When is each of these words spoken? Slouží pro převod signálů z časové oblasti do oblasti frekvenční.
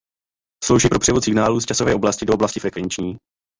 Slouží 0.63 0.89
pro 0.89 0.99
převod 0.99 1.23
signálů 1.23 1.59
z 1.59 1.65
časové 1.65 1.95
oblasti 1.95 2.25
do 2.25 2.33
oblasti 2.33 2.59
frekvenční. 2.59 3.17